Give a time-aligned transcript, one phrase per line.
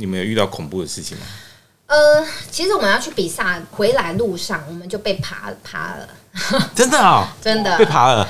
[0.00, 1.24] 你们有遇到恐怖的事情吗？
[1.88, 6.08] 呃，其实我们要去比赛，回来路上我们就被爬爬了。
[6.74, 8.26] 真的啊、哦，真的被爬了。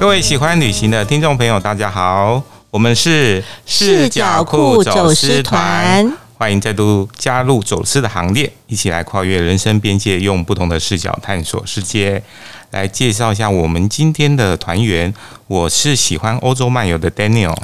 [0.00, 6.10] 各位喜欢旅行的听众朋友，大家好，我们是视角酷走私团，
[6.40, 12.22] 欢迎再度加入走私的行列，一起来跨越人生边界，用不同的视角探索世界。
[12.70, 15.12] 来介绍一下我们今天的团员，
[15.48, 17.54] 我是喜欢欧洲漫游的 Daniel，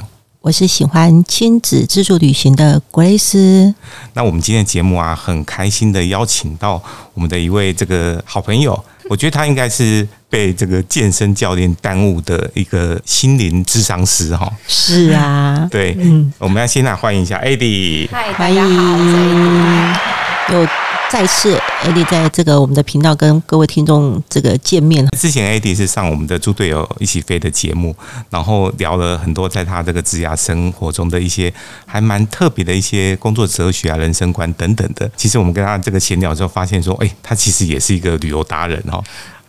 [0.41, 3.73] 我是喜欢亲子自助旅行的 Grace。
[4.13, 6.79] 那我们今天的节目啊，很开心的邀请到
[7.15, 8.85] 我们的一位这个好朋友。
[9.09, 14.51] 我觉得他应该是被这个健身教练耽误的一个心灵智商师哈。
[14.67, 18.09] 是啊，对，嗯，我们要先来欢迎一下 Eddie。
[18.11, 20.67] 嗨，大家好，有
[21.09, 25.07] 再次，AD 在这个我们的频道跟各位听众这个见面。
[25.17, 27.95] 之前 AD 是上我们的猪队友一起飞的节目，
[28.29, 31.51] 然后聊了很多在他这个职涯生活中的一些
[31.85, 35.09] 还蛮特别的一些工作哲学啊、人生观等等的。
[35.15, 39.01] 其实我们跟他这个闲聊之后，发现说，哎，他其实也是一个旅游达人哈。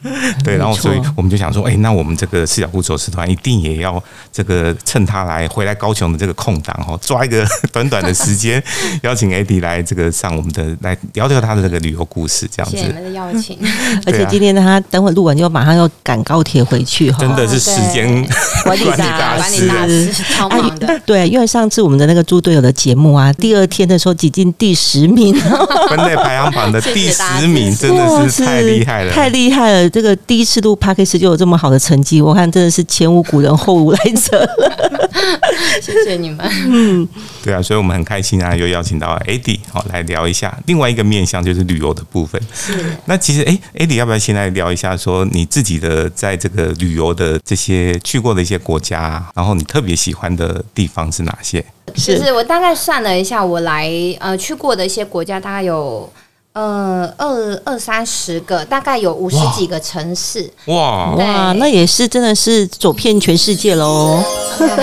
[0.44, 8.62] 对，然后所以我们就想说，哎，那我们这个四角酷走私团一定也要这个趁他来回来高雄的这个空档哈，抓一个短短的时间，
[9.02, 12.76] 邀请 Eddie 来这个上我们的来聊聊他的这个旅游故事，这样子。
[12.76, 13.58] 谢谢你们的邀请。
[14.06, 18.06] 而且今天，他等会录完就马上要赶高铁回去哈，真的是时间
[18.64, 19.68] 管理大师，
[20.12, 21.00] 超忙的。
[21.04, 25.34] 对，因为上次我们的那个猪队友的节目啊，第二天的时候挤进第十名，
[25.88, 29.87] 分类排行榜的第十名，真的是太厉害了，太厉害了。
[29.90, 34.48] 这个第一次录 Podcast 就有这么好的成绩，我看真的是前无古人后无来者。
[35.80, 36.38] 谢谢你们。
[36.66, 37.08] 嗯，
[37.42, 42.40] 对啊，所以我们很开心啊，又邀请到 Eddie 好来聊一下另外一个面向，就是旅游的部分。
[42.52, 42.72] 是。
[43.06, 51.64] 那其实，哎，Eddie 要不要先来聊一下，说你自己的在这个旅游的这些去过的一些国家，然后你特别喜欢的地方是哪些？
[51.94, 53.90] 是，是我大概算了一下，我来
[54.20, 56.10] 呃去过的一些国家，大概有。
[56.52, 60.50] 呃，二二三十个，大概有五十几个城市。
[60.66, 64.22] 哇哇，那也是真的是走遍全世界喽。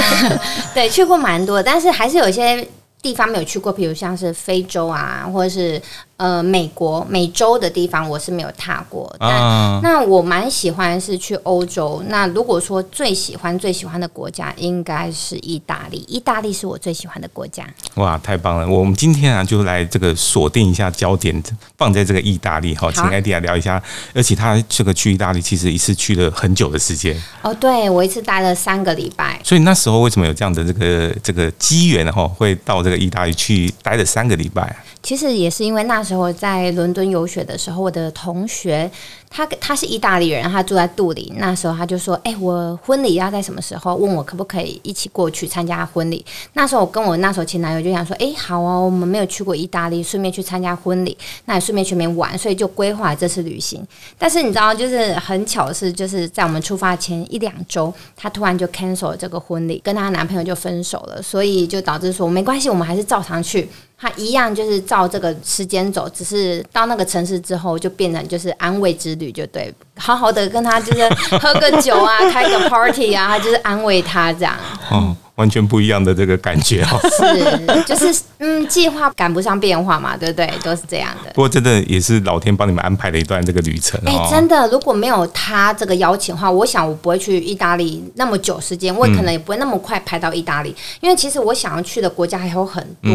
[0.73, 2.65] 对，去过蛮多，但是还是有一些
[3.01, 5.81] 地方没有去过，比如像是非洲啊，或者是。
[6.17, 12.01] 呃，美国、美洲的地方我是没有踏过，但、啊、那我蛮喜欢是去欧洲。
[12.07, 15.97] 那如果说最喜欢、最喜欢的国家，应该是意大利。
[16.07, 17.65] 意大利是我最喜欢的国家。
[17.95, 18.65] 哇，太棒了！
[18.65, 21.43] 我们今天啊，就来这个锁定一下焦点，
[21.77, 22.73] 放在这个意大利。
[22.75, 23.83] 哈，请 Eddie 来聊一下。
[24.13, 27.21] 而且他这个去意大利，其实一次去了很久的时间。
[27.41, 29.37] 哦，对，我一次待了三个礼拜。
[29.43, 34.73] 所以那时候为什么有这样的这个这个机缘哈，会到这个意大利去待了三个礼拜？
[35.05, 38.89] 其实也是因为那时候在伦敦游学的时候，我的同学。
[39.35, 41.29] 他他是意大利人，他住在杜林。
[41.35, 43.93] 那时候他就说：“哎、我婚礼要在什么时候？
[43.93, 53.85] 问我可不可以一起过去参加婚礼。”那时候我跟我那时候前男友就想说：“哎、好啊，我们没有去过意大利，顺便去参加婚礼，那也顺便去那边玩，所以就规划这次旅行。”
[54.17, 63.67] 但是你知道，就是很巧的是，就是在我们出发前一两周，他突然就 cancel 这个婚礼，跟他男朋友就分手了，所以就导致说没关系，我们还是照常去。
[63.97, 69.24] 他一样就是照这个时间走，只是到那个城市之后，就变成就是安慰之旅。
[69.31, 74.55] 就对，好好的跟他就是喝个酒啊， 开个 party 啊，他就是安慰他这样。
[74.91, 80.49] 哦完全不一样的这个感觉哦， 是就是嗯，计划赶不上变化嘛，对不对？
[80.63, 81.31] 都是这样的。
[81.33, 83.99] 不过真的也是老天帮你们安排了一段这个旅程。
[84.05, 93.11] 哎，真的，如果没有他这个邀请的话，我想我不会去意大利那么久时间，我可能也不会那么快排到意大利，因为其实我想要去的国家还有很多。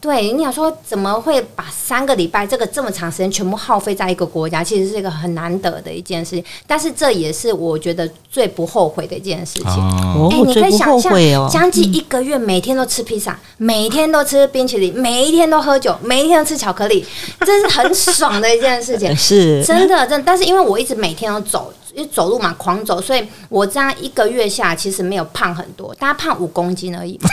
[0.00, 4.62] 对，你想说怎么会把三个礼拜这个这么长时间全部耗费在一个国家？
[4.62, 9.68] 其实是一个很难得的一件事情，但是这也是我觉得最不后悔的一件事情。
[9.68, 11.47] 哦，你可以想象哦。
[11.50, 17.04] 将近一个月，每天都吃披萨，每天都吃冰淇淋，每一天都喝酒，每一天都吃巧克力，
[17.40, 19.14] 这是很爽的一件事情。
[19.16, 20.22] 是，真的，真的。
[20.24, 27.18] 但是因为我一直每天都走，因为走路嘛，狂走，所以我这样一个月下，其实没有胖很多，大概胖五公斤而已。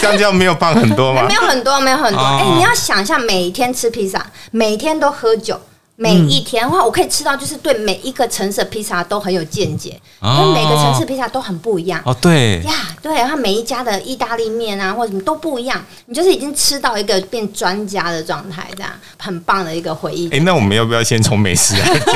[0.00, 1.24] 这样叫没有胖很多吗？
[1.28, 2.20] 没有很多，没有很多。
[2.20, 5.60] 哎、欸，你要想一下，每天吃披萨，每天都喝酒。
[5.98, 12.00] 每一天的话，我可以吃到，就是对每一个城市的披萨都很有见解，因为每个城市披萨都很不一样。
[12.04, 12.72] 哦，对呀，
[13.02, 15.82] 对，它每一家的意大利面啊，或者什么都不一样。
[16.04, 20.28] 你就是已经吃到一个变专家的状态，这样很棒的一个回忆。
[20.28, 22.14] 哎，那我们要不要先从美食来讲？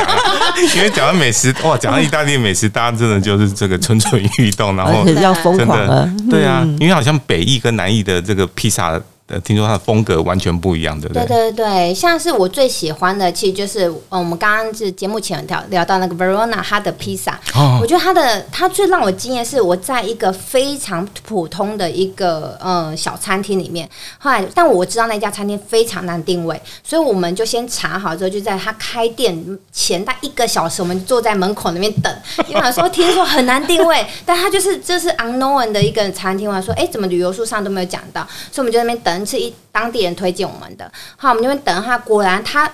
[0.76, 6.06] 因为讲到美食，哇，讲到意大利美食，大家真的就是这个蠢蠢欲动，然后要疯狂了。
[6.28, 9.00] 对啊，因为好像北意跟南意的这个披萨。
[9.30, 11.24] 呃，听说他的风格完全不一样，对不对？
[11.24, 23.88] 对对对，像是我最喜欢的，其实就是呃，我们刚刚是节目前聊聊到那个 Verona 它的披萨，哦，我觉得他的他最让我惊艳是我在一个非常普通的一个呃小餐厅里面，
[24.18, 32.12] 后来但我知道那家餐厅非常难定位，所以我们就先查好之后，就在他开店前大概一个小时，我们坐在门口那边等，
[32.48, 39.19] 因为说听说很难定位，但他就是这是 unknown 的一个餐厅，我说哎，怎么旅游书上都没有讲到，所以我们就在那边等。
[39.24, 41.98] 是一当地人推荐我们的，好，我们就边等他。
[41.98, 42.70] 果然他。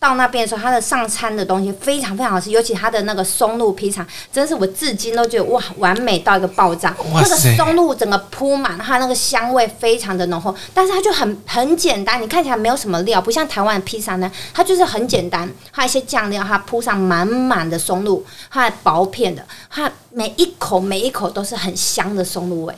[0.00, 6.96] 到那边的时候，它的上餐的东西非常非常好吃，尤其它的那个松露披萨，真是我至今都觉得哇，完美到一个爆炸。
[7.12, 22.74] 那个松露整个铺满，它那个香味非常的浓厚，但是它就很很简单，你看起来没有什么料，不像台湾的披萨呢，它就是很简单，还有一些酱料，它铺上满满的松露，它薄片的，它每一口每一口都是很香的松露味，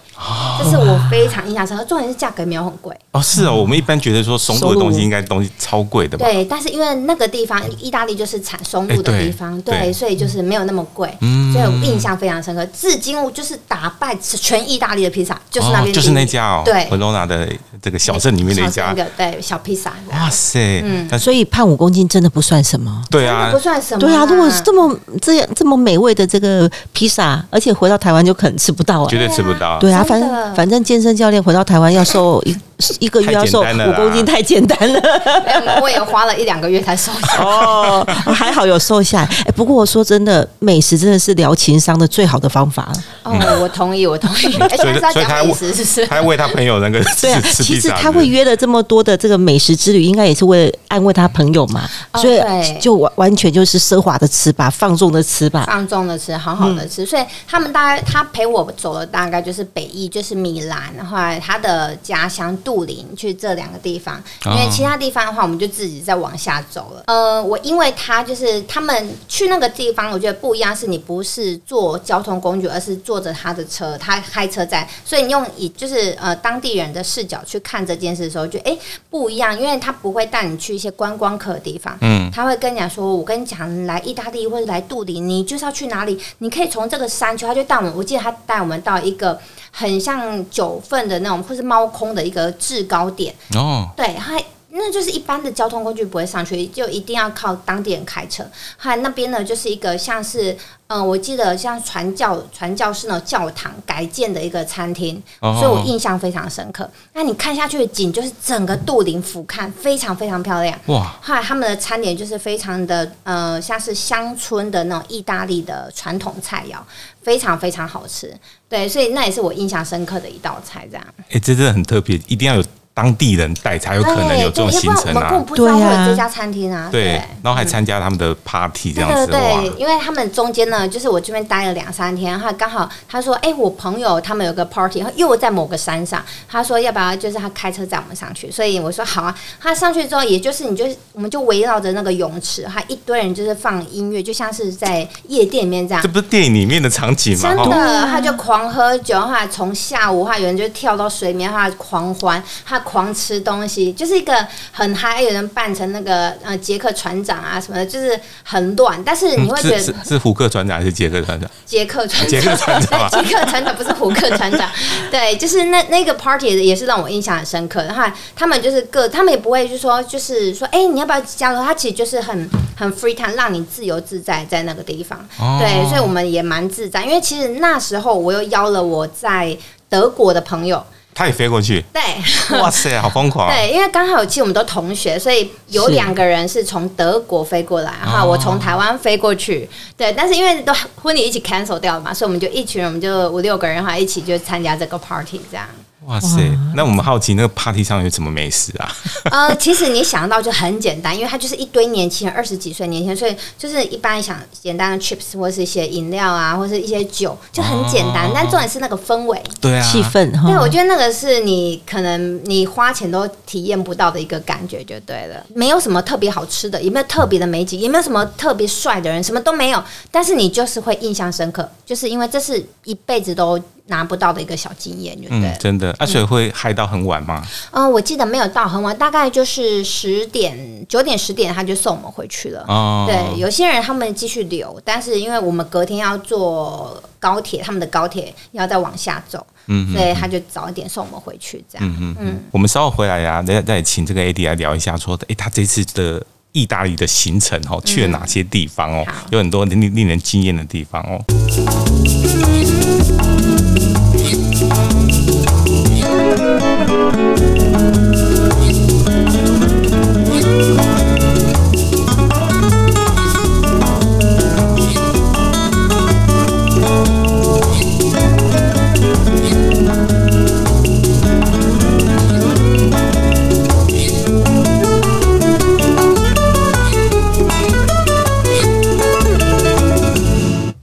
[0.58, 1.84] 这是我非常印象深刻。
[1.84, 6.26] 重点是价格没有很贵哦，是哦，我们一般觉得说松露的东西应该东西超贵的吧？
[6.26, 7.11] 对，但是因为那。
[7.12, 12.64] 那个地方，意大利就是产松露的地方，欸、对，对，所以就是没有那么贵，嗯，所以我印象非常深刻。
[12.66, 17.46] 至今我就是打败全意大利的披萨，就是那边、哦，就是那家哦，对，佛罗纳的
[17.82, 19.92] 这个小镇里面的一家，那个对小披萨。
[20.10, 24.24] 哇塞，嗯，所以胖五公斤真的不算什么，对啊，不算什么，对啊。
[24.24, 29.78] 如果是这么这样这么美味的这个披萨，而且回到台湾就可能吃不到，绝对吃不到。
[29.78, 32.56] 对啊，反正反正健身教练回到台湾要瘦一
[32.98, 35.00] 一个月要瘦五公斤，太简单了。
[35.82, 37.42] 我也花了一两个月才瘦下来。
[37.44, 39.24] 哦，还好有瘦下来。
[39.46, 42.92] 哎，不过我说真的，美食真的是疗情商的最好的方法。
[43.24, 44.42] 哦，我同意，我同意。
[44.42, 44.50] 所
[44.90, 51.88] 以，所以他为他为他朋友那个对啊，其实他会约了这么多的这个美食之旅，应该也是为了安慰他朋友嘛。
[52.14, 52.40] 所以
[52.80, 57.04] 就完完全就是奢华的吃吧，放纵的吃吧，放纵的吃，好好的吃。
[57.04, 64.22] 所以他们大概他陪我走了大概就是北翼，就是米兰，后来他的家乡杜林，去这两个地方。
[64.44, 67.02] 因为其他地方的话，我们就自己再往下走了。
[67.06, 78.76] 呃，我因为他就是他们去那个地方，我觉得不一样，是你不是坐交通工具，而是坐着他的车，他开车在，所以你用以就是呃当地人的视角去看这件事的时候，就哎
[79.10, 89.38] 不一样，因为他不会带你去一些观光客的地方，嗯，他会跟你讲说，我跟你讲，来意大利或者来杜林，你就是要去哪里，你可以从这个山区，他就带我们，我记得他带我们到一个
[89.70, 94.40] 很像九份的那种，或是猫空的一个制高点哦，对，他。
[94.74, 98.42] 那就是一般的交通工具不会上去，就一定要靠当地人开车。
[98.76, 100.50] 还有那边呢，就是一个像是，
[100.86, 106.90] 嗯、呃，我记得像传教传教士那种教堂改建的一个餐厅，所以我印象非常深刻。
[107.12, 110.78] 那你看下去的景就是整个杜林俯瞰，非常非常漂亮。
[110.86, 111.16] 哇！
[111.20, 116.78] 后来他们的餐点就是非常的，呃，像是乡村的那种意大利的传统菜肴，
[117.22, 118.34] 非常非常好吃。
[118.70, 120.88] 对，所以那也是我印象深刻的一道菜。
[120.90, 122.64] 这样，哎、欸，这真的很特别，一定要有。
[122.94, 125.42] 当地人带才有可能有这种行程啊！
[125.54, 127.12] 对呀，这家餐厅啊，对，
[127.42, 129.26] 然后还参加他们的 party 这样子。
[129.28, 146.02] 对，因为他们中间呢，就是我这边待了两三天，然后刚好他说：“哎，我朋友他们有个 party，然后又在某个山上。”他说：“要不要就是他开车载我们上去？”所以我说：“好啊。”他上去之后，也就是你就我们就围绕着那个泳池，他一堆人就是放音乐，就像是在夜店里面这样。
[146.02, 147.54] 这不是电影里面的场景吗？
[147.54, 152.81] 真的，他就狂喝酒，然后从下午，他有人就跳到水面，他狂欢，他。
[152.82, 159.02] 狂吃东西，就是一个很嗨，有人扮成那个呃杰克船长啊什么的，就是很乱。
[159.02, 161.50] 但是你会觉得、嗯、是是胡克船长还是杰克船长？
[161.64, 164.70] 杰克船长，杰克船长， 杰克船长不是胡克船长。
[165.10, 167.82] 对，就是那那个 party 也是让我印象很深刻。
[167.84, 168.04] 然后
[168.36, 171.62] 他们就是各，他们也不会就说就是说，哎、欸，你要不要加入？
[171.62, 175.18] 他其实就是很很 free time，让你自由自在在那个地方。
[175.38, 177.04] 哦、对，所以我们也蛮自在。
[177.04, 179.56] 因为其实那时候我又邀了我在
[179.88, 180.84] 德国的朋友。
[181.14, 182.02] 他也飞过去，对，
[182.58, 183.48] 哇塞，好疯狂！
[183.48, 195.66] 对，因为刚好其实我们都同学，所以有两个人是从德国飞过来，哈，我从台湾飞过去，对，但是因为都婚礼一起 cancel 掉了嘛，所以我们就一群人，我们就五六个人哈，一起就参加这个 party 这样。
[196.06, 196.50] 哇塞！
[196.74, 198.90] 那我们好奇，那个 party 上有什么美食啊？
[199.30, 208.26] 呃，其实你想到就很简单，因为它就是一堆年轻人，二十几岁年轻人，所以就是一般想简单的 chips 或是一些饮料啊，或是一些酒，就很简单。
[208.26, 210.30] 哦、但重点是那个氛围，对啊，气氛。
[210.44, 215.46] 对，我觉得那个是你可能你花钱都体验不到的一个感觉，就对了。
[215.54, 219.82] 没有什么特别好吃的，也没有特别的美景，也没有什么特别帅的人，什么都没有。
[220.10, 223.60] 但是你就是会印象深刻，就是因为这是一辈子都。
[223.92, 225.50] 拿不到的一个小经验，对不对？
[225.50, 227.46] 嗯，真的，而、啊、且会嗨到很晚吗？
[227.72, 230.56] 嗯、呃，我记得没有到很晚，大概就是十点、
[230.88, 232.64] 九点、十点，他就送我们回去了。
[232.68, 241.86] 哦，对，有些人他们继续留，但是因为我们隔天要坐高铁，他们的高铁要再往下走，嗯，所以他就早一点送我们回去，这样。
[241.86, 242.40] 嗯嗯嗯。
[242.50, 249.04] 我们稍后回来呀、啊，再再请这个 AD 来聊一下，说，哎，他这次的意大利的行程哦，去了哪些地方哦？
[249.06, 251.20] 嗯、有很多令令人惊艳的地方哦。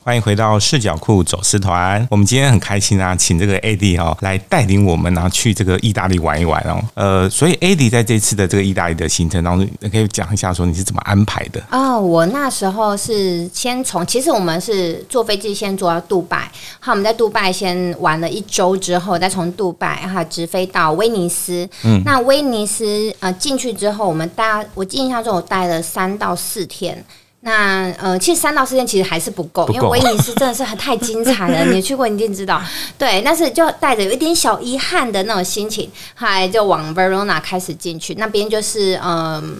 [0.09, 2.03] 欢迎回到视角库走私团。
[2.09, 6.83] 我们今天很开心啊，请这个 AD 哦来带领我们啊去这个意大利玩一玩哦。
[6.95, 11.61] 呃，所以 AD 在这次的这个意大利的行程当中，你可以讲一下说你是怎么安排的？
[11.69, 21.69] 哦，我那时候是先从，其实我们是坐飞机先坐到杜拜，好，我们在杜拜先玩了一周之后，再从杜拜哈直飞到威尼斯。
[21.83, 27.05] 嗯，那威尼斯呃进去之后，我们大家我印象中我待了三到四天。
[27.41, 31.63] 那呃，其实三到四天其实还是不够，不，因为威尼斯真的是很太精彩了。
[31.71, 32.61] 你去过，你一定知道。
[32.97, 38.13] 对，但是就带着有一点小遗憾的那种心情，后来就往 Verona 开始进去。
[38.15, 39.57] 那边就是嗯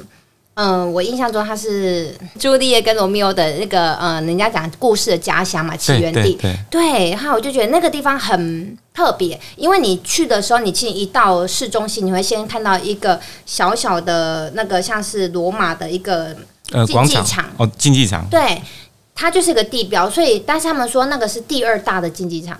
[0.56, 6.34] 嗯、呃，我印象中它是朱丽叶跟罗密欧的那个呃，人家讲故事的家乡嘛，起源地。
[6.34, 16.36] 对，对，然后我就觉得那个地方很特别，因为你去的时候，你其实一到市中心，你会先看到一个小小的那个像是罗马的一个。
[16.72, 18.62] 呃，竞技场哦，竞技场，对，
[19.16, 22.58] 它就是一个地标，所以但是他们说那个是第二大的竞技场，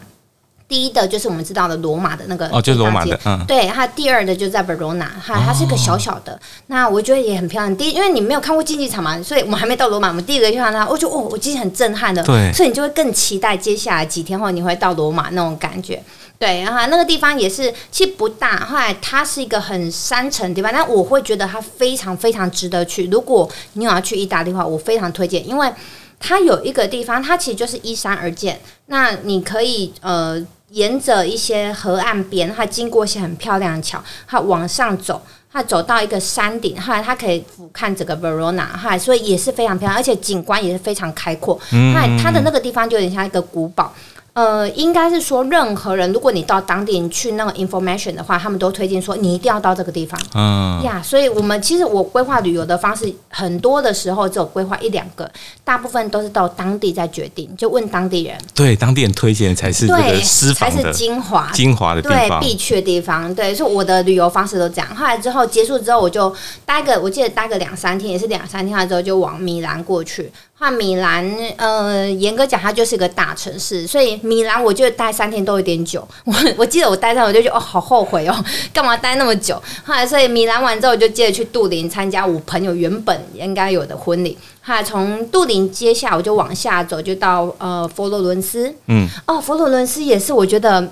[0.68, 7.76] 第一的就是我们知道的罗马的那个哦，就是罗马的，嗯，对，它第二的就在 Verona，哈，它是一个小小的，哦、那我觉得也很漂亮。
[7.76, 16.02] 第一，因为你没有看过竞技场嘛，所以我们还没到罗马，我们第一个就看它，我觉得哦，我其实很震撼的，对，所以你就会更期待接下来几天后你会到罗马那种感觉。
[16.40, 23.08] 对，然后那个地方也是其实不大，后来它是一个很山城的地方，但我会觉得它非常非常值得去。
[23.08, 25.70] 如果你有要去意大利的话，我非常推荐，因为
[26.18, 28.58] 它有一个地方，它其实就是依山而建。
[28.86, 41.60] 那你可以呃沿着一些河岸边，它经过一些很漂亮的桥，它往上走，它走到一个山顶，后来它可以俯瞰整个 Verona，哈，所以也是非常漂亮，而且景观也是非常开阔。
[41.94, 43.94] 那它的那个地方就有点像一个古堡。
[44.34, 50.20] 呃，应该是说，任何人，如果你到当地你去那个 information 的话，他们都推荐说你一定要到这个地方。
[50.34, 55.30] 嗯呀所以我们其实我规划旅游的方式，很多的时候只有规划一两个，
[55.64, 58.38] 大部分都是到当地再决定，就问当地人。
[58.54, 60.22] 对，当地人推荐才是对，
[60.54, 63.34] 才是精华精华的地方，对，必去的地方。
[63.36, 64.96] 对，所以我的旅游方式都这样。
[64.96, 66.34] 后来之后结束之后，我就
[66.66, 70.32] 待个，我记得待个两三天，也是两三天，之后就往米兰过去。
[70.60, 71.26] 换米兰，
[71.56, 76.06] 呃，严格讲，它就是一个大城市，所以米兰我觉得待三天都有点久。
[76.26, 78.36] 我我记得我待上，我就觉得哦，好后悔哦，
[78.74, 79.56] 干嘛待那么久？
[79.86, 84.38] 后来所以米兰完之后，我就接着去杜林参加我朋友原本应该有的婚礼。
[84.62, 88.76] 后来从杜林接下，我就往下走，就到呃佛罗伦斯。
[88.88, 90.86] 嗯，哦，佛罗伦斯也是我觉得。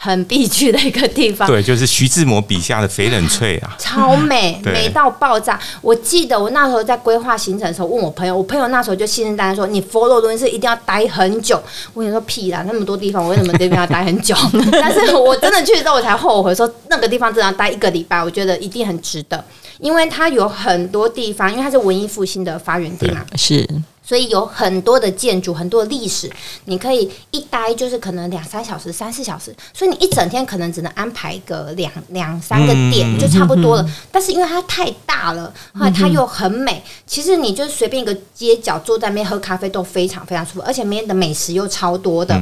[0.00, 5.58] 很必去的一个地方，对，就是徐志摩笔下的翡冷翠啊，超美， 美到爆炸。
[5.82, 11.60] 我记得我那时候在规划行程的时候，问我朋友，我朋友那时候就信誓旦旦说：“你佛罗伦斯一定要待很久。”
[11.94, 14.36] 我跟你说屁啦，那么多地方，我为什么这边要待很久？
[14.70, 19.44] 但是我真的去之后，我才后悔说那个地方真的要待一个礼拜，我觉得一定很值得，
[19.80, 23.68] 因为它有很多地方，因为它是文艺复兴的发源地嘛，是。
[24.08, 26.30] 所以有很多的建筑，很多的历史，
[26.64, 33.86] 你可以一待就是可能两三小时、三四小时，所以你一整天可能只能安排个两两三个点就差不多了。
[34.10, 42.34] 但是因为它太大了，后来它又很美，其实你就是随便一个街角坐在那边喝咖啡都非常非常舒服，而且那边的美食又超多的，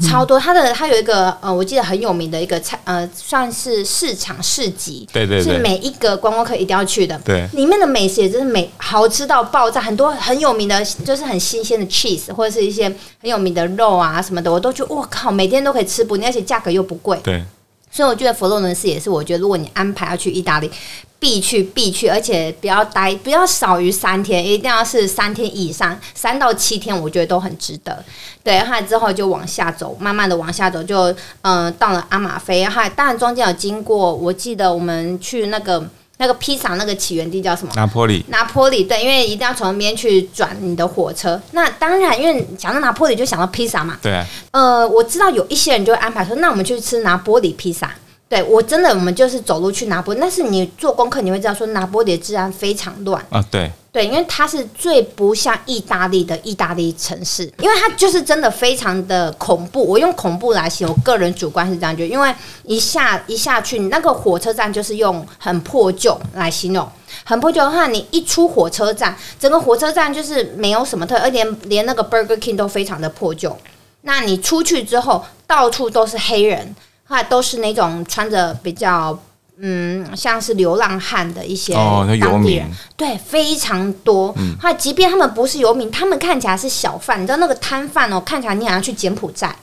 [0.00, 0.40] 超多。
[0.40, 7.20] 它的它有一个呃，我记得很有名的一个菜呃，算是市场市集，对对对，是每一个观光客一定要去的。
[7.22, 10.82] 对，里面的美食也真是美，好吃到爆炸，很多很有名的。
[11.10, 12.84] 就是很新鲜的 cheese 或者是一些
[13.20, 17.18] 很有名的肉啊什么的，我都觉得我靠，每天都可以吃不腻，而且价格又不贵。
[17.24, 17.42] 对，
[17.90, 20.70] 所以我觉得佛罗伦斯也是，我觉得如果你安排要去意大利，
[21.18, 28.04] 必去必去，而且不要待，不要少于三天，一定要是三天以上，三到七天，我觉得都很值得。
[28.44, 31.10] 对，然后之后就往下走，慢慢的往下走，就
[31.42, 35.84] 嗯、呃、到了阿马菲，然后，当然中间有经过，我记得我们去那个。
[36.20, 37.72] 那个披萨那个起源地叫什么？
[37.74, 38.22] 拿坡里。
[38.28, 41.40] 拿坡里对，因为一定要从那边去转你的火车。
[41.52, 43.98] 那当然，因为讲到拿坡里就想到披萨嘛。
[44.02, 44.26] 对啊。
[44.50, 47.90] 呃，我知道有一些人就会安排说，那我们去吃拿坡里披萨。
[48.28, 50.20] 对我真的，我们就是走路去拿坡里。
[50.20, 53.42] 但是你做功课，你会知道说拿坡里的治安非常乱啊。
[53.50, 59.84] 对对，因为它是最不像意大利的意大利城市，因为它就是真的非常的恐怖。
[59.84, 66.88] 我用恐怖来形容，我个人主观是这样觉得，因为一下一下去，那个火车站就是用很破旧来形容。
[67.24, 73.56] 很破旧的话，你一出火车站，整个火车站就是没有什么特，而连，连那个 Burger King 都非常的破旧。
[74.02, 76.74] 那你出去之后，到处都是黑人。
[77.08, 79.18] 话都是那种穿着比较
[79.62, 82.62] 嗯，像是流浪汉的一些当地人，哦、游民
[82.96, 84.32] 对，非常多。
[84.60, 89.54] 话、嗯、即便他们不是游民，他们看起来是小贩，你知道那个摊贩哦，看起来你好像去柬埔寨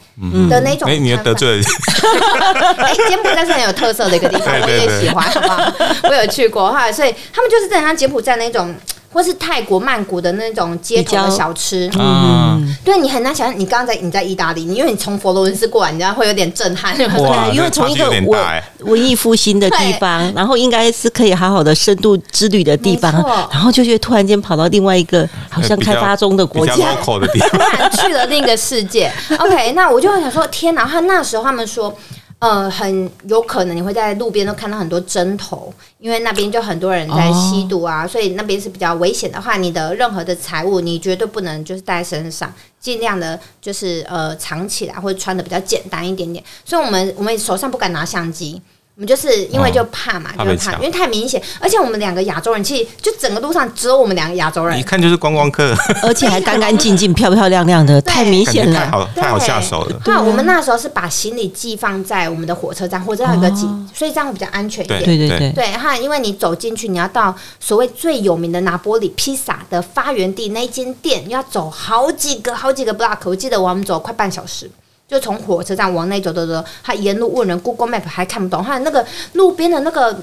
[0.50, 0.88] 的那种。
[0.88, 1.64] 哎、嗯，你得罪了。
[2.78, 5.74] 哎，柬埔寨是很有特色的一个地方， 我也喜欢，好不好？
[6.10, 8.76] 我有去过哈，所以他们就是在像柬埔寨那种。
[9.18, 17.08] 或是泰国曼谷的那种街头的小吃，嗯，对，你很难想象，你刚刚在你在意大利，你因为你从佛罗伦斯过来，你知道会有点震撼， 对，
[17.56, 18.28] 因为从一个文
[18.82, 23.12] 文艺复兴的地方，然后应该是可以好好的深度之旅的地方，
[23.52, 29.12] 然后就觉得突然间跑到另外一个好像开发中的国家， 突然去了另一个世界。
[29.40, 30.86] OK，那我就会想说，天哪！
[30.86, 31.92] 他那时候他们说。
[32.40, 46.44] 呃，很有可能你会在路边都看到很多针头，因为那边就很多人在吸毒啊，哦、所以那边是比较危险的话，你的任何的财物你绝对不能就是带身上，尽量的就是呃藏起来或者穿的比较简单一点点。
[46.64, 48.62] 所以我们我们手上不敢拿相机。
[48.98, 60.02] 我们就是因为就怕嘛，哦、就怕，因为太明显，而且我们两个亚洲人，其实就整个路上只有我们两个亚洲人，一看就是观光客， 而且还干干净净、 漂漂亮亮的，太明显了，太好太好下手了。
[60.04, 65.04] 对我们那时候是把行李寄放在我们的火车站火车站有个寄，哦、所以这样会比较安全一点。
[65.04, 74.68] 对对对对，哈，因为你走进去，你要到所谓最有名的拿玻里披萨的发源地那间店，要走好几个好几个 block，我记得我们走快半小时。
[75.08, 80.20] 就从火车站往内走走走，他沿路问人，Google Map 还看不懂，他那个路边的那个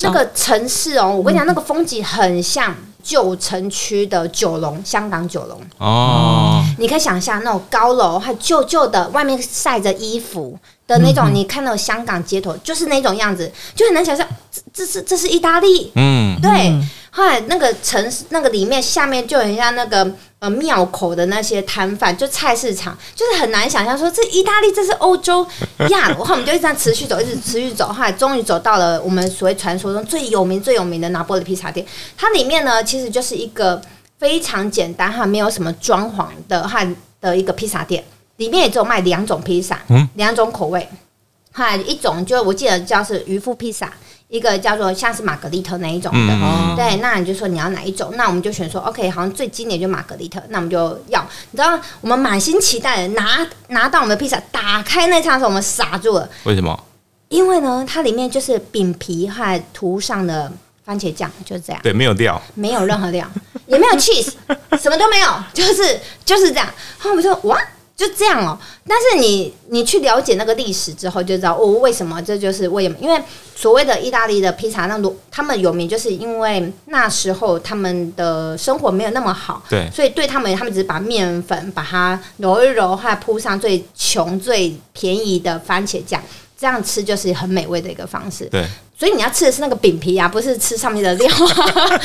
[0.00, 5.60] 那个城市哦，我跟你讲，那个风景很像旧城区的九龙，香港九龙。
[5.78, 14.26] 哦，你可以想象那种高楼，还旧旧的，外面晒着衣服的那种，你看到香港街头就是那种样子，就很难想象，
[14.72, 16.78] 这是这是意大利，嗯，对。
[17.16, 20.04] 后来那个城市那个里面下面就很像那个
[20.40, 25.46] 呃庙口的那些摊贩，就菜市场，就是很难想象说这意大利这是欧洲
[25.90, 26.08] 呀。
[26.08, 31.86] 然后我们就一直这样持续走，一直持续走，后来终于走到了我们所谓传说中最有名最有名的拿坡里披萨店。
[32.16, 33.80] 它里面呢其实就是一个
[34.18, 36.84] 非常简单哈，没有什么装潢的哈
[37.20, 38.02] 的一个披萨店，
[38.36, 40.88] 里面也只有卖两种披萨，嗯，两种口味，
[41.52, 43.92] 哈，一种就我记得叫是渔夫披萨。
[44.28, 48.12] 一个叫做像是玛格丽特那一种的，嗯、对，那你就说你要哪一种？
[48.16, 51.24] 那我们就选说，OK，好像最经典就玛格丽特，那我们就要。
[51.52, 56.28] 你知道，我们满心期待的拿拿到我们的披萨，打开那场的时候，我们傻住了。
[56.44, 56.82] 为什么？
[57.28, 60.50] 因为呢，它里面就是饼皮还涂上的
[60.84, 61.80] 番茄酱，就是这样。
[61.82, 63.30] 对，没有料，没有任何料，
[63.66, 64.32] 也没有 cheese，
[64.80, 66.66] 什么都没有，就是就是这样。
[66.66, 67.56] 然后我们说，哇。
[67.96, 72.96] 就这样哦，但是你你去了解那个历史之后，就知道哦，为什么这就是为什么？
[73.00, 73.22] 因为
[73.54, 86.20] 所谓的意大利的披萨，那他们有名，就是因为那时候他们的生活没有那么好，对，所以对他们，他们只是把面粉把它揉一揉，还铺上最穷最便宜的番茄酱，
[86.58, 88.46] 这样吃就是很美味的一个方式。
[88.46, 88.66] 对，
[88.98, 91.28] 所以你要吃的是那个饼皮啊，不是吃上面的料。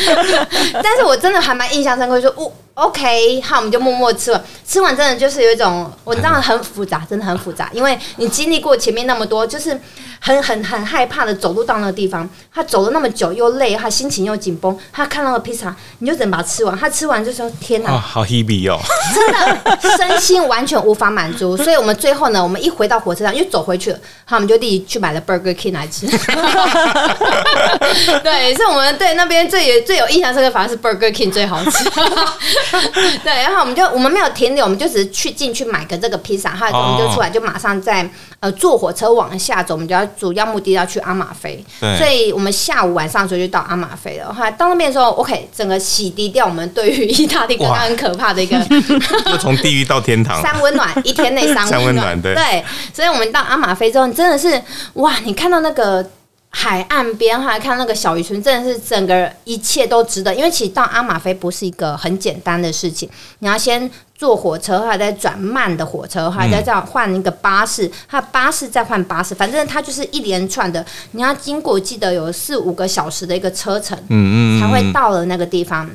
[0.82, 2.52] 但是我真的还蛮印象深刻，说哦。
[2.76, 4.42] OK，好，我们就默默吃了。
[4.66, 9.78] 吃完真的就是有一种，我知道很复杂，真的很复杂，因为你经历过前面那么多，就是
[10.22, 12.30] 很很很害怕的走路到那个地方。
[12.54, 16.78] 他走了那么久又累，他心情又紧绷，他看到了披萨，你就只能把它吃完。
[16.78, 18.80] 他吃完就说：“天哪，哦、好 Hebe 哦，
[19.14, 21.56] 真的身心完全无法满足。
[21.62, 26.08] ”所以我们最后呢，我们一回到火车站又走回去了，好，我们就立即去买了 Burger King 来吃。
[28.24, 31.84] 对，所以我们对那边最有最有印象深刻，反而是 Burger King 最好吃。
[33.24, 38.08] 对，然后我们就我们没有停留，我们就只是去进去买个这个披萨，后来我们就出来，就马上在
[38.40, 41.64] 呃坐火车往下走，我们就要主要目的要去阿马菲。
[41.98, 44.34] 所以我们下午晚上的时候就到阿马菲了。
[44.34, 48.58] 后来到那边的时候，OK，整个洗涤掉我们对于意大利刚刚很可怕的一个，
[49.26, 52.36] 就从地狱到天堂，三温暖，一天内三温暖，三温暖，对。
[52.36, 52.64] 对，
[52.94, 54.62] 所以我们到阿马菲之后，真的是
[54.94, 56.06] 哇，你看到那个。
[56.52, 60.34] 海岸边，还看那个小渔村，真的是整个一切都值得。
[60.34, 63.10] 因为其实到阿马菲不是一个很简单的事情，
[63.40, 75.90] 你要先坐火车，还再转慢的火车，还再这样换一个巴士，还有巴士再换巴士，反正它就是一连串的，你要经过记得有四五个小时的一个车程，嗯嗯，才会到了那个地方。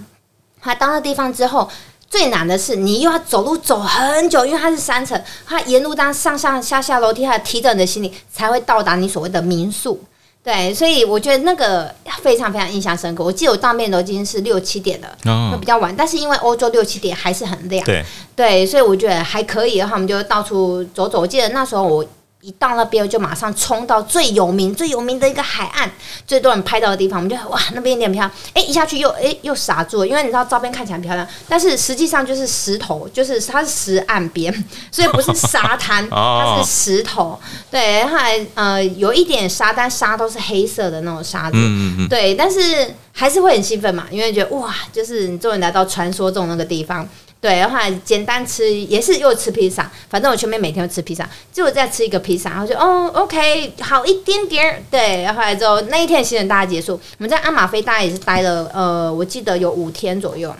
[0.61, 1.69] 它到那地方之后。
[2.07, 10.01] 最难的是，你又要走路走很久，因为它是三层，它沿路当上上下下楼梯，还提着你的行李，才会到达你所谓的民宿。
[10.45, 13.25] 对，所以我觉得那个非常非常印象深刻。
[13.25, 18.05] 我记得我到那边都已经是六七点了，哦、比较晚，但是因为欧洲六七点还是很亮，对，
[18.37, 21.21] 对，所以我觉得还可以的话，我们就到处走走。
[21.21, 22.05] 我记得那时候我。
[22.45, 25.91] 一到那边就马上冲到最有名、最有名的一个海岸，
[26.27, 28.31] 最多人拍到的地方，我们就哇，那边有点漂亮。
[28.49, 34.53] 哎、欸，一下去又哎、欸、又傻住了，因为你知道照片看起来很漂亮，但是实际上就是石头，就是它是石岸边，
[34.93, 37.41] 所以不是沙滩， 它是石头。
[37.71, 41.57] 对，它还呃有一点沙，但沙都是黑色的那种沙子。
[42.11, 47.09] 对，但是还是会很兴奋嘛，因为觉得哇，就是你终于来到传说中那个地方。
[47.45, 54.83] 对，然后简单吃也是又吃披萨，反正我前面每天都吃披萨，就再吃一个披萨，然后就哦，OK，好一点点。
[54.91, 60.57] 对，然后来之后那一天行程大概结束，我们在阿马菲大概也是待了呃，我记得有五天左右。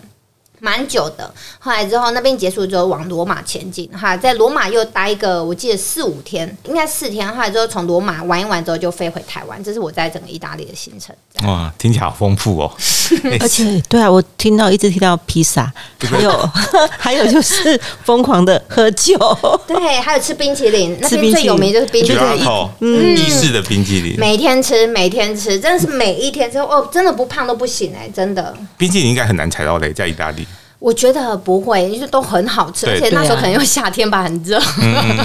[0.65, 11.15] 蛮久的，后来之后那边结束之后往罗马前进，哈，在罗马又待一个，我记得四五天，应该四天，后来之后从罗马玩一玩之后就飞回台湾，这是我在整个意大利的行程。
[11.47, 12.71] 哇，听起来好丰富哦！
[13.39, 16.49] 而且，对啊，我听到一直听到披萨，还有
[16.97, 19.15] 还有就是疯狂的喝酒，
[19.67, 22.47] 对，还有吃冰淇淋， 那边最有名就是冰淇淋，
[22.79, 28.55] 嗯，意式的冰淇淋，每天吃，每天吃，真的是每一天吃哦，真的不胖都不行哎，真的。
[28.77, 30.47] 冰淇淋应该很难踩到雷，在意大利。
[30.79, 34.59] 我觉得不会，因为都很好吃，而且那时候可能又夏天吧，很热，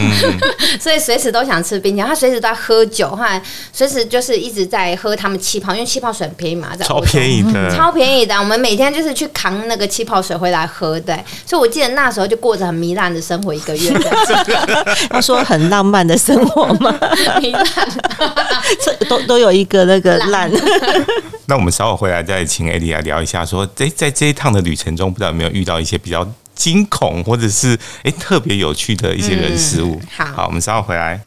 [0.81, 2.07] 所以随时都想吃冰淇淋。
[2.07, 3.41] 他随时都在喝酒，哈，
[3.73, 8.35] 随时就是一直在喝他们气泡，因为气泡水很便宜嘛，在超便宜的，超便宜的。
[8.37, 11.15] 我们每天就是去扛那个气泡水回来喝，对。
[11.45, 13.91] 所以我记得那时候就过着很糜烂的生活一个月。
[15.11, 16.97] 他说很浪漫的生活吗？
[17.41, 17.67] 糜烂，
[19.09, 20.51] 都都有一个那个烂。
[21.47, 29.99] 那我们稍后回来再请 Eddie 来聊一下，说在在这一趟的旅程中，不知道有没有遇到一些比较惊恐或者是哎特别有趣的一些人事物。
[30.15, 31.19] 好，好，我们稍后回来。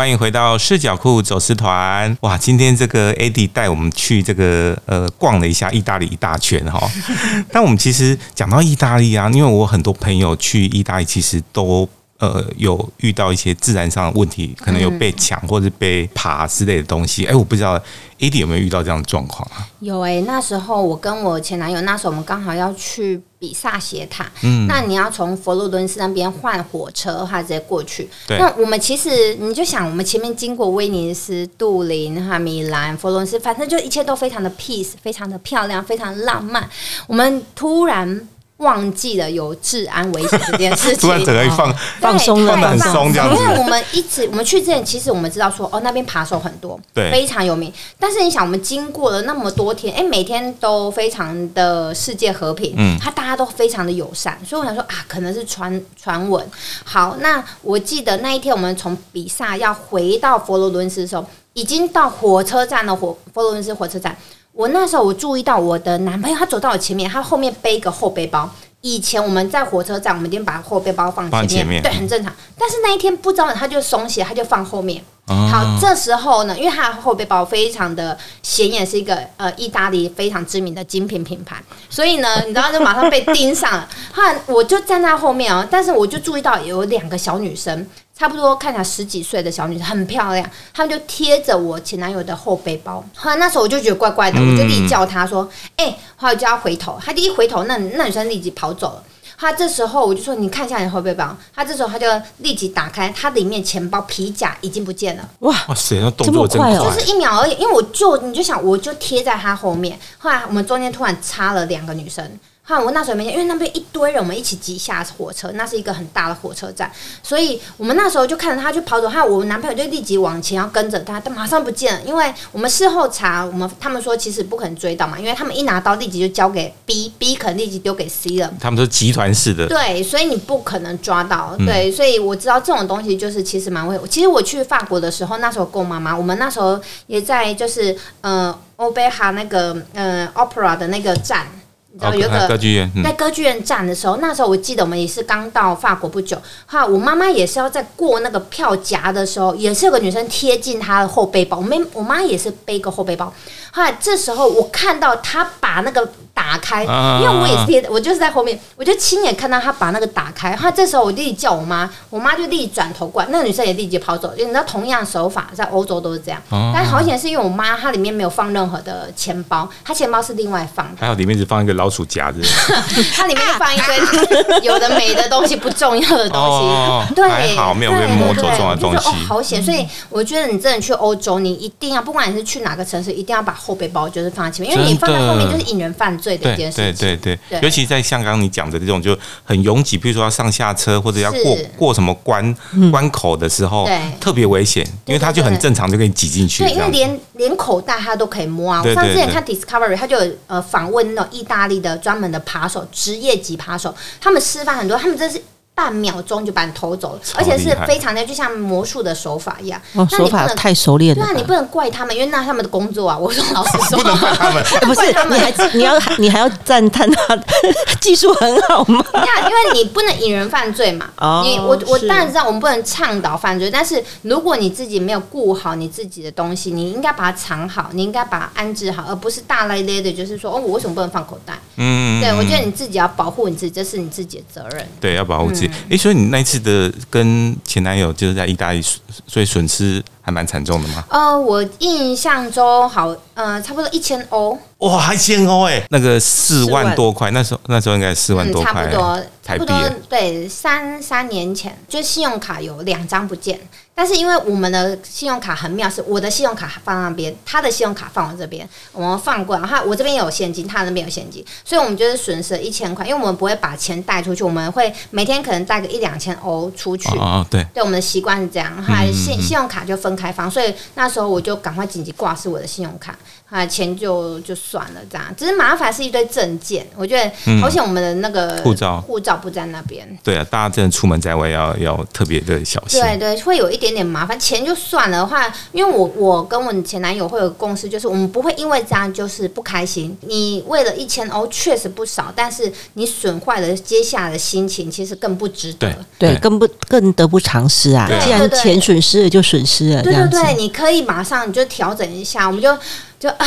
[0.00, 2.38] 欢迎回到视角库走私团哇！
[2.38, 6.90] 今天这个 Eddie 带我们去这个呃逛了一下意大利一大圈哈。
[7.52, 11.86] 但我们其实讲到意大利啊，因为我很多朋友去意大利，其实都
[12.20, 17.26] 呃有遇到一些自然上的问题，可能有被抢或者被爬之类的东西。
[17.26, 17.76] 哎，我不知道
[18.20, 19.66] Eddie 有没有遇到这样的状况啊？
[19.80, 23.20] 有哎、欸，那时候我跟我前男友，那时候我们刚好要去。
[23.40, 28.06] 比萨斜塔，嗯，那你要从佛罗伦斯那边换火车，哈，直接过去。
[28.26, 36.68] 对，那我们其实你就想，我们前面经过威尼斯、杜林、哈米兰、佛罗伦斯，反正就一切都非常的 peace，非常的漂亮，非常浪漫。
[37.06, 38.28] 我们突然。
[38.60, 43.36] 忘记了有治安危险这件事情， 突然整个一放放松了，很松这样子。
[43.42, 47.72] 因为我们一直我们去之前，其实我们知道说哦，那边扒手很多，对，非常有名。
[47.98, 56.46] 但是你想，我们经过了那么多天，哎，每天都非常的世界和平，嗯，他大家都非常的友善，所以我想说啊，可能是传传闻。
[56.84, 64.14] 好，那我记得那一天我们从比萨要回到佛罗伦斯的时候，已经到火车站了，火佛罗伦斯火车站。
[64.60, 68.46] 我那时候我注意到我的男朋友，他走到我前面，他后面背一个后背包。
[68.82, 72.30] 以前我们在火车站，我们一定把后背包放前面，前面对，很正常。
[72.58, 75.02] 但是那一天不知道他就松懈，他就放后面。
[75.28, 81.56] 哦、好，这时候呢，因为他的后背包非常的显眼，是一个呃意大利非常知名的精品品牌，
[81.88, 83.88] 所以呢，你知道就马上被盯上了。
[84.12, 87.86] 后来我就站在后面哦，但是我就注意到有两个小女生。
[88.20, 93.02] 差不多看起来十几岁的小女生很漂亮，她们就贴着我前男友的后背包。
[93.16, 99.02] 后来那时候我就觉得怪怪的，我就立即叫他说：“哎、欸！”后来就要回头，他第一回头，那那女生立即跑走了。
[99.38, 102.06] 他这时候我就说：“你看一下你的后背包。”他这时候他就
[102.40, 105.26] 立即打开，他里面钱包皮夹已经不见了。
[105.38, 106.92] 哇哇塞，那动作真快哦！
[106.92, 109.98] 就是一秒而已，因为我就你就想，我就贴在他后面。
[110.18, 112.30] 后来我们中间突然插了两个女生。
[112.70, 116.88] 哈，我那时候没见，因为那边一堆人，我们一起挤下火车，那是一个很大的火车站，
[117.20, 128.52] 所以我们那时候就看着他就跑走，哈，我男朋友就立即往前要跟着他，但马上不见了，因为我们事后查，我们他们说其实不可能追到嘛，因为他们一拿刀立即就交给 B，B 可能立即丢给 C 了。
[128.60, 134.08] 他们是集团式的，对，所以你不可能抓到，对，所以我知道这种东西就是其实蛮危险。
[134.08, 141.46] 其实我去法国的时候，那时候跟我妈妈，我们那时候也在就是呃欧贝哈那个呃 Opera 的那个站。
[141.92, 153.32] 你知道有个歌剧院，在歌剧院站的时候，那时候我记得我们也是刚到法国不久，哈，我妈妈也是要在过那个票夹的时候，也是有个女生贴近她的后背包，我们，我妈也是背个后背包，
[153.72, 156.08] 哈，这时候我看到她把那个。
[156.40, 160.56] 打开，因为我也是贴，我就是在后面，我就亲眼看到他把那个打开。
[160.56, 164.32] 他这时候我弟弟叫我妈，我妈就立即转头过来，那个女生也立即跑走。
[164.32, 166.40] 因为你知道，同样手法在欧洲都是这样。
[166.74, 170.92] 但好险是因为我妈她里面没有放任何的钱包，她钱包是另外放的。
[170.98, 172.40] 还有里面只放一个老鼠夹子，
[173.14, 177.14] 它里面就放一堆有的没的东西，不重要的东西。
[177.14, 179.08] 对，还好没有被摸走重要的东西。
[179.08, 179.62] 哦，好险！
[179.62, 186.29] 所以我觉得你真的去欧洲，你一定要，不管你是去哪个城市，一定要把后背包就是放在前面，因为你放在后面就是引人犯罪。
[186.38, 192.54] 对对对对对，尤其在像刚刚你讲的这种就很拥挤，比如说要上下车或者要过过什么关
[192.90, 193.88] 关口的时候，
[194.20, 196.64] 特别危险，因为它就很正常就给你挤进去。
[196.64, 198.82] 对，因为连连口袋它都可以摸啊。
[198.84, 205.42] 我上次也看 Discovery，它就有呃访问那种意大利的专门的扒手，职业级扒手，他们示范很多，他们这是。
[205.80, 209.80] 半秒钟就把你偷走了，而且是非常的，就像魔术的手法一样。
[209.94, 211.24] 哦，手法太熟练了。
[211.24, 213.16] 对啊，你不能怪他们，因为那是他们的工作啊。
[213.16, 217.34] 我说老实说，不能怪他们， 不是他们，你还你要你还要赞叹他
[217.98, 219.02] 技术很好吗？
[219.14, 221.08] 呀，因为你不能引人犯罪嘛。
[221.16, 231.58] 哦，你我我当然知道我们不能倡导犯罪，但是如果你自己没有顾好你自己的东西，你应该把它藏好，你应该把它安置好，而不是大咧咧的，就是说哦，我为什么不能放口袋？
[231.76, 234.86] 嗯，对，我觉得你自己要保护你自己，这是你自己的责任。
[235.00, 235.69] 对，要保护自己。
[235.90, 236.60] 哎，所以你那一次。
[236.60, 238.82] 的，跟前男友就是在意大利，
[239.26, 241.02] 所以损失还蛮惨重的吗？
[241.08, 244.58] 呃，我印象中好，呃，差不多一千欧。
[244.80, 249.76] 哇，还一千欧哎，那个四万多块，那时候那时候应该四万多块，差不多，差不多，
[250.08, 253.58] 对，三三年前，就信用卡有两张不见。
[254.00, 267.10] 但是因为我们的信用卡很妙，是我的信用卡放那边，他的信用卡放我这边，我们放过来，然后我这边有现金，他那边有现金，所以我们就是损失了一千块，因为我们不会把钱带出去，我们会每天可能带个一两千欧出去。
[267.18, 273.14] 哦，对，对，我们的习惯是这样，还信信用卡就分开放，所以那时候我就赶快紧急挂失我的信用卡。
[273.50, 280.08] 啊，钱就就算了，这样只是麻烦是一堆证件，我觉得好险我们的那个护照护照不在那边。
[280.22, 283.00] 对啊，大家真的出门在外要要特别的小心。
[283.00, 284.38] 对对，会有一点点麻烦。
[284.38, 290.16] 钱就算了的话，因为我我跟我前男友会有共识，就是我们不会因为这样就是不开心。
[290.20, 295.92] 你为了一千欧确实不少，但是你损坏了接下来的心情，其实更不值得。
[296.16, 298.08] 对，更不更得不偿失啊！
[298.22, 302.76] 既然钱损失了就损失了，对对对，你可以马上你就调整一下，我们就。
[303.20, 303.46] 就啊，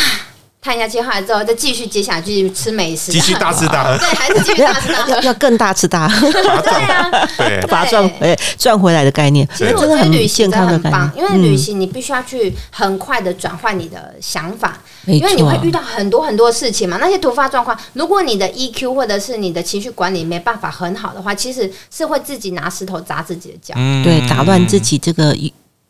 [0.62, 25.36] 叹一下气，后来之后再继续接下来继续吃美食，继续大吃大喝， 对，还是继续大吃大喝，要更大吃大喝，对啊，对，把它赚回赚回来的概念，其实我觉得旅行真的很棒，因为旅行你必须要去很快的转换你的想法，因为你会遇到很多很多事情嘛，那些突发状况，如果你的 EQ 或者是你的情绪管理没办法很好的话，其实是会自己拿石头砸自己的脚，对，打乱自己这个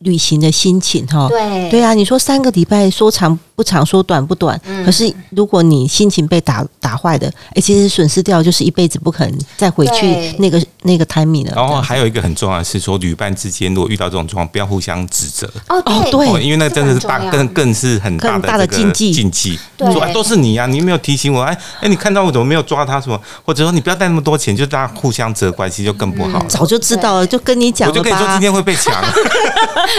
[0.04, 11.52] 旅行的心情哈，对对啊，你说三个礼拜说长不长，说短不短，可是如果你心情被打打坏的，哎，其实损失掉就是一辈子不可能再回去那个那个 timing 了。
[11.56, 15.50] 然后还有一个很重要的是说，旅伴之间如果遇到这种状况，不要互相指责。
[15.68, 19.58] 哦对，因为那真的是大更更是很大的大的禁忌禁忌。
[19.78, 23.18] 说都是你呀，你没有提醒我，哎哎，你看到我怎么没有抓他什么？
[23.44, 26.44] 或者说你不要带那么多钱，就大家互相责怪，其实就更不好。
[26.48, 28.92] 早就知道了，就跟你讲，我就跟你说今天会被抢。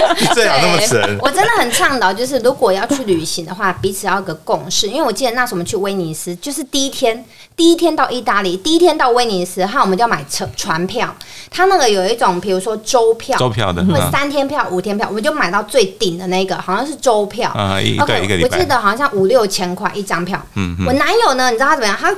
[0.33, 4.87] 最好那么神，我真的很倡导，就是如果要去旅行的话，彼此要有个共识。
[4.87, 11.15] 因为我记得那时候我们去威尼斯，就是第一天，第一天到意大利，第一天到威尼斯，哈，我们就要买车船票。
[11.49, 17.49] 他那个有一种，比如说周票，周票的，或者三天票、五天票，我们就买到最顶的那个，好像是周票。
[17.51, 20.41] 啊，一个一个礼拜，我记得好像五六千块一张票。
[20.55, 21.97] 嗯，我男友呢，你知道他怎么样？
[21.97, 22.13] 他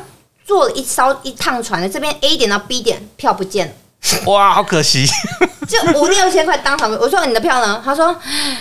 [0.46, 3.74] 坐了一艘一趟船的，这边 A 点到 B 点，票不见了。
[4.26, 5.08] 哇，好可惜。
[5.68, 7.82] 就五六千块当场，我说你的票呢？
[7.84, 8.16] 他说，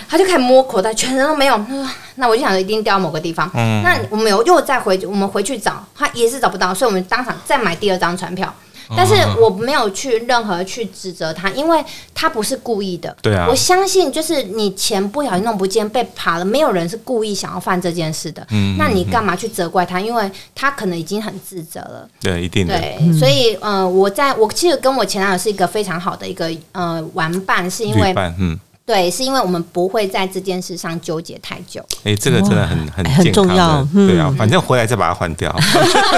[0.09, 1.55] 他就开始摸口袋，全身都没有。
[1.57, 3.49] 他说，那我就想着一定掉某个地方。
[3.53, 8.53] 嗯，那我们有又再回，我们回去找，他也是找不到，所以我们当场再买第二张船票。
[8.95, 13.15] 但是我没有去任何去指责他，因为他不是故意的。
[13.21, 18.45] 对啊，我相信就是你钱不小心弄不见被扒了，没有人是故意想要犯这件事的。
[18.51, 19.99] 嗯，那你干嘛去责怪他？
[19.99, 22.07] 因为他可能已经很自责了。
[22.21, 22.79] 对，一定的。
[22.79, 28.59] 对，所以呃，我在我其实跟我前男友是一个非常好的一个呃玩伴，是因为嗯。
[28.87, 31.85] 对，是因为我们不会在这件事上纠结太久。
[32.05, 33.85] 哎，这个真的很很很重要。
[33.93, 35.53] 对啊，反正回来再把它换掉。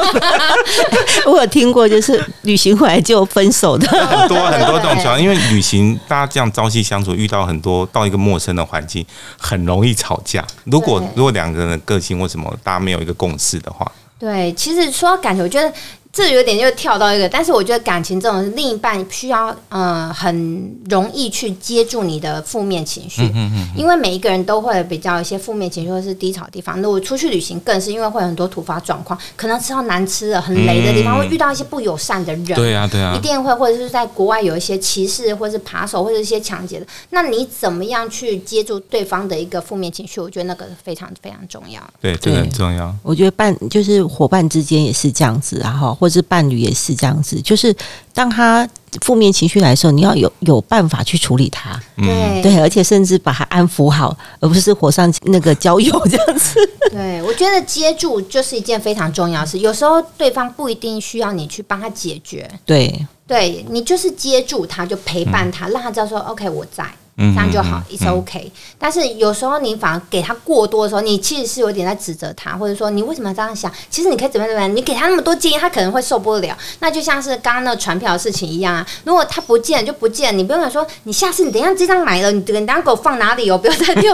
[1.25, 5.19] 我有听过，就是旅行回来就分手的，很多很多这种情况。
[5.19, 9.03] 因为旅行大家这样朝夕相处，遇到很多到一个陌生的环境，
[9.39, 10.45] 很容易吵架。
[10.65, 15.73] 如果如果两个人的个性或什么，大家没有一个共识的话，对，其实说到感情，我觉得。
[16.11, 26.81] 这有点就跳到一个，但是我觉得感情这种另一半需要呃很容易去接住你的负面情绪，嗯嗯嗯，因为每一个人都会比较一些负面情绪或是低潮的地方。
[26.81, 36.87] 那我出去旅行更是因为会有很多突发状况，可能吃到难吃的、很雷的地方，会遇到一些不友善的人，对啊对啊，一定会或者是在国外有一些歧视或者是扒手或者一些抢劫的。
[37.11, 40.19] 那你怎么样去接住对方的一个负面情绪？
[40.19, 41.79] 我觉得那个非常非常重要。
[42.01, 42.93] 对，这个很重要。
[43.03, 45.95] 我觉得伴就是伙伴之间也是这样子，然后。
[45.99, 47.75] 或是伴侣也是这样子，就是
[48.13, 48.67] 当他
[49.01, 52.41] 负面情绪来的时候，你要有有办法去处理他，对。
[52.41, 56.57] 对，而且甚至把他安抚好，而不是火上那个浇油这样子。
[56.89, 66.85] 对，我觉得接住就是一件非常重要的事，有时候对方不一定需要你去帮他解决，对，对你就是接住他，就陪伴他，让他知道说 OK 我在。
[67.19, 68.51] 这样就好，It's OK。
[68.77, 73.69] 但是有时候你反而给他过多的时候，你其实是有点在指责他，或者说你为什么要这样想？
[73.89, 74.75] 其实你可以怎么样怎么样？
[74.75, 76.57] 你给他那么多建议，他可能会受不了。
[76.79, 78.87] 那就像是刚刚那个传票的事情一样啊。
[79.03, 83.57] 如果他不见就不见，你不用说，你下次你等一下这张买了，你等你等给我放哪里哦？
[83.57, 84.13] 不要再丢。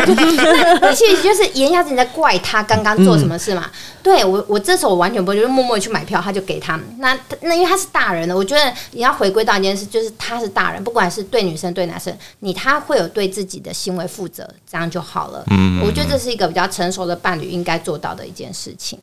[0.81, 3.69] 那其实就是言下之意你在怪他刚刚做什么事嘛。
[4.05, 15.81] 对我我这时候我完全不会就是默默去买票他就给他那他那因为他是大人的我觉得你要回归到一件事就是他是大人不管是对女生对男生你他会有对自己的行为负责这样就好了嗯。
[15.83, 18.99] 我觉得这是一个比较成熟的伴侣应该做到的一件事情。